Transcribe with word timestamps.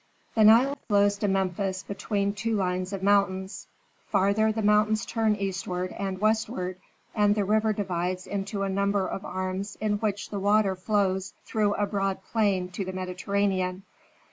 The 0.33 0.43
Nile 0.45 0.79
flows 0.87 1.19
to 1.19 1.27
Memphis 1.27 1.83
between 1.83 2.33
two 2.33 2.55
lines 2.55 2.91
of 2.91 3.03
mountains. 3.03 3.67
Farther 4.07 4.51
the 4.51 4.63
mountains 4.63 5.05
turn 5.05 5.35
eastward 5.35 5.91
and 5.91 6.19
westward, 6.19 6.79
and 7.13 7.35
the 7.35 7.45
river 7.45 7.71
divides 7.71 8.25
into 8.25 8.63
a 8.63 8.67
number 8.69 9.05
of 9.07 9.23
arms 9.23 9.77
in 9.79 9.99
which 9.99 10.31
the 10.31 10.39
water 10.39 10.75
flows 10.75 11.35
through 11.45 11.75
a 11.75 11.85
broad 11.85 12.23
plain 12.31 12.69
to 12.69 12.83
the 12.83 12.93
Mediterranean. 12.93 13.83